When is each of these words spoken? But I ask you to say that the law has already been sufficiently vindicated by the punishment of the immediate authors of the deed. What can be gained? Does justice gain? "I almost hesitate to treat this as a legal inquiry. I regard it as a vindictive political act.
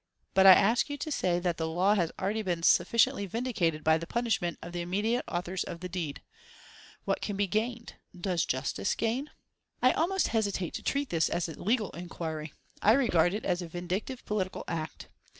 But 0.33 0.47
I 0.47 0.53
ask 0.53 0.89
you 0.89 0.97
to 0.97 1.11
say 1.11 1.37
that 1.37 1.57
the 1.57 1.67
law 1.67 1.93
has 1.93 2.11
already 2.19 2.41
been 2.41 2.63
sufficiently 2.63 3.27
vindicated 3.27 3.83
by 3.83 3.99
the 3.99 4.07
punishment 4.07 4.57
of 4.59 4.71
the 4.71 4.81
immediate 4.81 5.23
authors 5.27 5.63
of 5.63 5.79
the 5.79 5.87
deed. 5.89 6.23
What 7.05 7.21
can 7.21 7.35
be 7.37 7.45
gained? 7.45 7.97
Does 8.19 8.43
justice 8.43 8.95
gain? 8.95 9.29
"I 9.79 9.91
almost 9.91 10.29
hesitate 10.29 10.73
to 10.73 10.81
treat 10.81 11.09
this 11.11 11.29
as 11.29 11.47
a 11.47 11.61
legal 11.61 11.91
inquiry. 11.91 12.51
I 12.81 12.93
regard 12.93 13.35
it 13.35 13.45
as 13.45 13.61
a 13.61 13.67
vindictive 13.67 14.25
political 14.25 14.63
act. 14.67 15.07